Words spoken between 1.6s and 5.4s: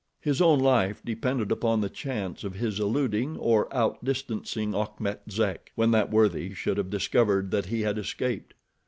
the chance of his eluding, or outdistancing Achmet